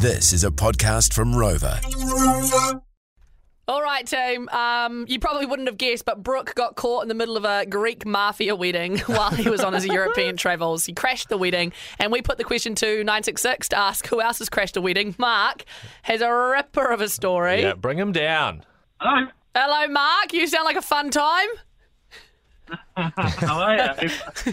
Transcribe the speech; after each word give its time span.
This 0.00 0.32
is 0.32 0.44
a 0.44 0.50
podcast 0.50 1.12
from 1.12 1.34
Rover. 1.34 1.80
All 3.66 3.82
right, 3.82 4.06
team. 4.06 4.48
Um, 4.50 5.06
you 5.08 5.18
probably 5.18 5.44
wouldn't 5.44 5.66
have 5.66 5.76
guessed, 5.76 6.04
but 6.04 6.22
Brooke 6.22 6.54
got 6.54 6.76
caught 6.76 7.02
in 7.02 7.08
the 7.08 7.14
middle 7.14 7.36
of 7.36 7.44
a 7.44 7.66
Greek 7.66 8.06
mafia 8.06 8.54
wedding 8.54 8.98
while 9.06 9.30
he 9.32 9.50
was 9.50 9.60
on 9.60 9.72
his 9.72 9.86
European 9.86 10.36
travels. 10.38 10.86
He 10.86 10.92
crashed 10.92 11.30
the 11.30 11.36
wedding, 11.36 11.72
and 11.98 12.12
we 12.12 12.22
put 12.22 12.38
the 12.38 12.44
question 12.44 12.76
to 12.76 12.98
966 12.98 13.70
to 13.70 13.78
ask 13.78 14.06
who 14.06 14.20
else 14.20 14.38
has 14.38 14.48
crashed 14.48 14.76
a 14.76 14.80
wedding. 14.80 15.16
Mark 15.18 15.64
has 16.02 16.20
a 16.20 16.32
ripper 16.32 16.92
of 16.92 17.00
a 17.00 17.08
story. 17.08 17.62
Yeah, 17.62 17.74
bring 17.74 17.98
him 17.98 18.12
down. 18.12 18.64
Hello. 19.00 19.26
Hello, 19.56 19.88
Mark. 19.88 20.32
You 20.32 20.46
sound 20.46 20.64
like 20.64 20.76
a 20.76 20.82
fun 20.82 21.10
time. 21.10 21.48
How 22.98 23.60
are 23.60 23.76
you? 24.02 24.10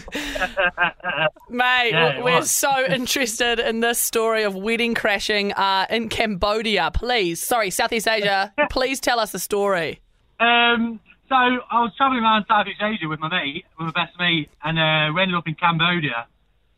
Mate, 1.50 1.90
Yeah, 1.92 2.22
we're 2.22 2.36
was. 2.38 2.50
so 2.50 2.84
interested 2.86 3.58
in 3.58 3.80
this 3.80 3.98
story 3.98 4.42
of 4.44 4.54
wedding 4.54 4.94
crashing 4.94 5.52
uh, 5.52 5.86
in 5.90 6.08
Cambodia. 6.08 6.90
Please, 6.94 7.42
sorry, 7.42 7.70
Southeast 7.70 8.06
Asia. 8.08 8.52
Please 8.70 9.00
tell 9.00 9.18
us 9.20 9.32
the 9.32 9.38
story. 9.38 10.00
um, 10.40 11.00
so 11.28 11.34
I 11.34 11.82
was 11.82 11.90
travelling 11.96 12.22
around 12.22 12.44
Southeast 12.46 12.80
Asia 12.80 13.08
with 13.08 13.18
my 13.18 13.28
mate, 13.28 13.64
with 13.80 13.92
my 13.92 14.04
best 14.04 14.16
mate, 14.18 14.48
and 14.62 14.78
uh, 14.78 15.12
we 15.12 15.20
ended 15.22 15.34
up 15.36 15.48
in 15.48 15.56
Cambodia, 15.56 16.26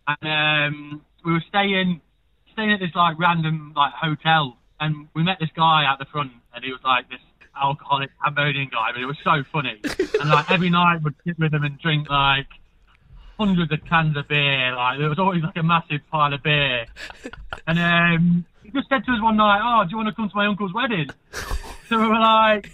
and 0.07 0.73
um, 0.73 1.03
we 1.23 1.33
were 1.33 1.45
staying 1.49 2.01
staying 2.55 2.73
at 2.73 2.81
this 2.81 2.95
like 2.95 3.19
random 3.19 3.75
like 3.77 3.93
hotel, 3.93 4.57
and 4.81 5.07
we 5.15 5.23
met 5.23 5.37
this 5.39 5.51
guy 5.55 5.85
out 5.87 5.99
the 5.99 6.07
front, 6.07 6.33
and 6.55 6.65
he 6.65 6.71
was 6.73 6.81
like 6.83 7.11
this 7.11 7.21
alcoholic 7.61 8.11
Cambodian 8.25 8.69
guy, 8.71 8.93
but 8.93 9.01
it 9.01 9.07
was 9.07 9.17
so 9.25 9.43
funny, 9.53 9.81
and 10.21 10.31
like 10.31 10.51
every 10.51 10.71
night 10.71 11.03
we'd 11.03 11.15
sit 11.27 11.39
with 11.39 11.53
him 11.53 11.65
and 11.65 11.79
drink 11.79 12.09
like 12.09 12.47
hundreds 13.39 13.73
of 13.73 13.85
cans 13.85 14.17
of 14.17 14.27
beer, 14.29 14.75
like 14.75 14.99
there 14.99 15.09
was 15.09 15.19
always 15.19 15.43
like 15.43 15.57
a 15.57 15.63
massive 15.63 16.01
pile 16.11 16.33
of 16.33 16.43
beer, 16.43 16.87
and 17.67 17.79
um, 17.79 18.45
he 18.63 18.71
just 18.71 18.89
said 18.89 19.05
to 19.05 19.13
us 19.13 19.23
one 19.23 19.37
night, 19.37 19.61
"Oh, 19.63 19.85
do 19.85 19.91
you 19.91 19.97
want 19.97 20.09
to 20.09 20.15
come 20.15 20.29
to 20.29 20.37
my 20.37 20.47
uncle's 20.47 20.75
wedding?" 20.75 21.11
So 21.89 21.99
we 21.99 22.07
were 22.07 22.19
like, 22.19 22.71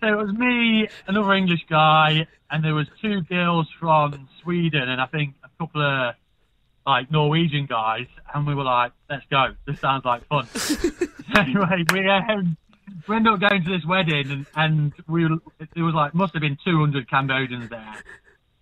so 0.00 0.06
it 0.06 0.16
was 0.16 0.32
me, 0.34 0.86
another 1.06 1.32
English 1.32 1.64
guy, 1.68 2.26
and 2.50 2.62
there 2.62 2.74
was 2.74 2.86
two 3.00 3.22
girls 3.22 3.66
from 3.80 4.28
Sweden, 4.42 4.88
and 4.88 5.00
I 5.00 5.06
think 5.06 5.34
a 5.42 5.48
couple 5.58 5.80
of 5.80 6.14
like 6.86 7.10
Norwegian 7.10 7.66
guys, 7.66 8.06
and 8.34 8.46
we 8.46 8.54
were 8.54 8.64
like, 8.64 8.92
let's 9.08 9.24
go. 9.30 9.54
This 9.66 9.80
sounds 9.80 10.04
like 10.04 10.26
fun. 10.26 10.46
anyway, 11.36 11.84
we 11.92 12.08
um, 12.08 12.56
we 13.08 13.16
ended 13.16 13.32
up 13.32 13.40
going 13.40 13.64
to 13.64 13.70
this 13.70 13.84
wedding, 13.86 14.30
and, 14.30 14.46
and 14.54 14.92
we 15.08 15.26
there 15.74 15.84
was 15.84 15.94
like 15.94 16.14
must 16.14 16.32
have 16.34 16.42
been 16.42 16.58
200 16.64 17.08
Cambodians 17.08 17.70
there, 17.70 17.94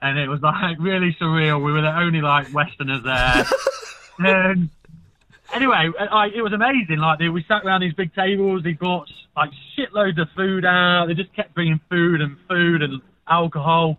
and 0.00 0.18
it 0.18 0.28
was 0.28 0.40
like 0.40 0.78
really 0.80 1.16
surreal. 1.20 1.64
We 1.64 1.72
were 1.72 1.82
the 1.82 1.96
only 1.96 2.20
like 2.20 2.52
Westerners 2.52 3.02
there. 3.02 3.44
um, 4.52 4.70
anyway, 5.54 5.90
like, 6.12 6.32
it 6.34 6.42
was 6.42 6.52
amazing. 6.52 6.98
Like 6.98 7.18
they, 7.18 7.28
we 7.28 7.44
sat 7.46 7.64
around 7.64 7.82
these 7.82 7.94
big 7.94 8.14
tables. 8.14 8.62
They 8.62 8.72
brought 8.72 9.08
like 9.36 9.50
shitloads 9.76 10.20
of 10.20 10.28
food 10.36 10.64
out. 10.64 11.06
They 11.06 11.14
just 11.14 11.34
kept 11.34 11.54
bringing 11.54 11.80
food 11.90 12.20
and 12.20 12.36
food 12.48 12.82
and 12.82 13.00
alcohol. 13.28 13.98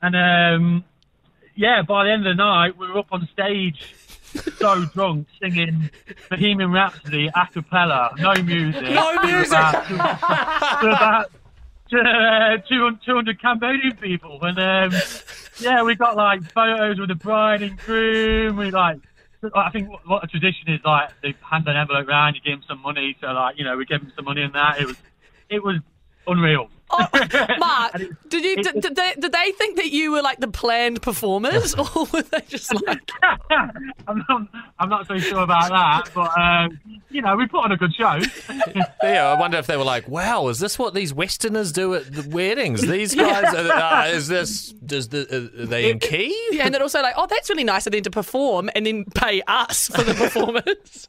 And 0.00 0.14
um, 0.14 0.84
yeah, 1.54 1.82
by 1.82 2.04
the 2.04 2.12
end 2.12 2.26
of 2.26 2.36
the 2.36 2.42
night, 2.42 2.78
we 2.78 2.86
were 2.86 2.98
up 2.98 3.08
on 3.10 3.28
stage, 3.32 3.94
so 4.58 4.84
drunk, 4.86 5.26
singing 5.40 5.90
Bohemian 6.30 6.70
Rhapsody 6.72 7.28
a 7.34 7.46
cappella, 7.52 8.10
no 8.18 8.34
music, 8.42 8.82
No 8.82 9.22
music. 9.22 9.52
about, 9.52 9.90
about 10.82 11.30
uh, 11.92 12.58
200, 12.68 12.98
200 13.04 13.40
Cambodian 13.40 13.96
people, 13.96 14.38
and 14.42 14.58
um, 14.58 15.00
yeah, 15.60 15.82
we 15.82 15.94
got 15.94 16.16
like 16.16 16.42
photos 16.52 16.98
with 16.98 17.08
the 17.08 17.14
bride 17.14 17.62
and 17.62 17.78
groom. 17.78 18.56
We 18.56 18.70
like, 18.70 18.98
I 19.54 19.70
think 19.70 19.88
what, 19.88 20.06
what 20.06 20.24
a 20.24 20.26
tradition 20.26 20.68
is 20.68 20.80
like 20.84 21.10
they 21.22 21.34
hand 21.40 21.66
an 21.66 21.76
envelope 21.76 22.06
round, 22.08 22.36
you 22.36 22.42
give 22.42 22.60
them 22.60 22.64
some 22.68 22.82
money, 22.82 23.16
so 23.20 23.28
like 23.28 23.58
you 23.58 23.64
know 23.64 23.76
we 23.76 23.86
give 23.86 24.00
them 24.00 24.12
some 24.14 24.26
money 24.26 24.42
and 24.42 24.54
that. 24.54 24.80
It 24.80 24.86
was, 24.86 24.96
it 25.48 25.64
was 25.64 25.76
unreal. 26.28 26.68
Oh, 26.90 27.06
Mark, 27.58 27.92
did 28.28 28.44
you 28.44 28.62
did, 28.62 28.80
did 28.80 28.96
they 28.96 29.14
did 29.18 29.30
they 29.30 29.52
think 29.52 29.76
that 29.76 29.90
you 29.90 30.10
were 30.10 30.22
like 30.22 30.40
the 30.40 30.48
planned 30.48 31.02
performers, 31.02 31.74
or 31.74 32.06
were 32.12 32.22
they 32.22 32.40
just 32.48 32.72
like? 32.86 33.10
I'm 33.50 34.24
not, 34.28 34.42
I'm 34.78 34.88
not 34.88 35.06
so 35.06 35.18
sure 35.18 35.42
about 35.42 35.68
that, 35.68 36.10
but 36.14 36.38
um, 36.38 36.80
you 37.10 37.20
know, 37.20 37.36
we 37.36 37.46
put 37.46 37.64
on 37.64 37.72
a 37.72 37.76
good 37.76 37.94
show. 37.94 38.18
Yeah, 39.02 39.28
I 39.28 39.38
wonder 39.38 39.58
if 39.58 39.66
they 39.66 39.76
were 39.76 39.84
like, 39.84 40.08
"Wow, 40.08 40.48
is 40.48 40.58
this 40.58 40.78
what 40.78 40.92
these 40.94 41.14
Westerners 41.14 41.72
do 41.72 41.94
at 41.94 42.12
the 42.12 42.28
weddings? 42.28 42.82
These 42.82 43.14
guys, 43.14 43.54
uh, 43.54 43.68
uh, 43.72 44.08
is 44.08 44.28
this? 44.28 44.72
Does 44.72 45.08
the 45.08 45.26
uh, 45.30 45.62
are 45.62 45.66
they 45.66 45.90
in 45.90 45.98
key?" 45.98 46.36
Yeah, 46.52 46.64
and 46.64 46.74
then 46.74 46.82
also 46.82 47.00
like, 47.00 47.14
oh, 47.16 47.26
that's 47.26 47.48
really 47.48 47.64
nice 47.64 47.86
of 47.86 47.92
them 47.92 48.02
to 48.02 48.10
perform 48.10 48.70
and 48.74 48.86
then 48.86 49.04
pay 49.04 49.42
us 49.46 49.88
for 49.88 50.02
the 50.02 50.14
performance. 50.14 51.08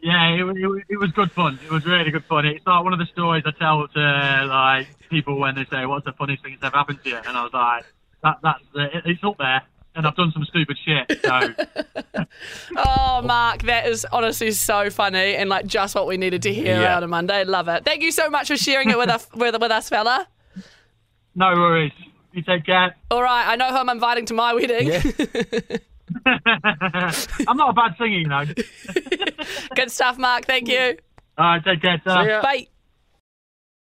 Yeah, 0.00 0.34
it, 0.34 0.56
it, 0.56 0.84
it 0.90 0.96
was 0.98 1.10
good 1.12 1.30
fun. 1.32 1.58
It 1.64 1.70
was 1.70 1.84
really 1.86 2.10
good 2.10 2.24
fun. 2.24 2.46
It's 2.46 2.66
like 2.66 2.84
one 2.84 2.92
of 2.92 2.98
the 2.98 3.06
stories 3.06 3.44
I 3.46 3.50
tell 3.58 3.86
to 3.88 4.46
like 4.46 4.86
people 5.10 5.38
when 5.38 5.54
they 5.54 5.64
say, 5.70 5.86
"What's 5.86 6.04
the 6.04 6.12
funniest 6.12 6.42
thing 6.42 6.52
that's 6.60 6.68
ever 6.68 6.76
happened 6.78 7.02
to 7.04 7.08
you?" 7.10 7.16
And 7.16 7.36
I 7.36 7.42
was 7.42 7.52
like, 7.52 7.84
"That 8.22 8.36
that's 8.42 8.62
uh, 8.76 9.00
it's 9.04 9.22
up 9.24 9.38
there." 9.38 9.62
And 9.94 10.06
I've 10.06 10.14
done 10.14 10.30
some 10.32 10.44
stupid 10.44 10.76
shit, 10.84 11.20
so 11.24 12.24
oh, 12.76 13.22
Mark, 13.24 13.62
that 13.62 13.86
is 13.88 14.06
honestly 14.12 14.52
so 14.52 14.90
funny 14.90 15.34
and 15.34 15.48
like 15.50 15.66
just 15.66 15.94
what 15.96 16.06
we 16.06 16.16
needed 16.16 16.42
to 16.42 16.54
hear 16.54 16.80
Yeah. 16.82 16.96
on 16.98 17.02
a 17.02 17.08
Monday. 17.08 17.42
Love 17.44 17.66
it. 17.66 17.84
Thank 17.84 18.02
you 18.02 18.12
so 18.12 18.30
much 18.30 18.46
for 18.48 18.56
sharing 18.56 18.90
it 18.90 18.98
with 18.98 19.08
us, 19.08 19.26
with, 19.34 19.60
with 19.60 19.72
us, 19.72 19.88
fella. 19.88 20.28
no 21.34 21.52
worries. 21.54 21.90
You 22.32 22.42
take 22.42 22.64
care. 22.66 22.94
All 23.10 23.22
right, 23.22 23.48
I 23.48 23.56
know 23.56 23.70
who 23.70 23.76
I'm 23.76 23.88
inviting 23.88 24.26
to 24.26 24.34
my 24.34 24.54
wedding. 24.54 24.88
I'm 26.26 27.56
not 27.56 27.70
a 27.70 27.72
bad 27.72 27.96
singer, 27.98 28.18
you 28.18 28.28
know. 28.28 28.44
Good 29.74 29.90
stuff, 29.90 30.18
Mark. 30.18 30.44
Thank 30.44 30.68
you. 30.68 30.98
All 31.36 31.44
right, 31.44 31.64
take 31.64 31.82
care. 31.82 32.00
ta. 32.04 32.22
Yeah. 32.22 32.42
Bye. 32.42 32.66